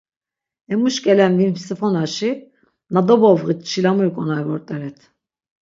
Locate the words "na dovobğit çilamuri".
2.93-4.09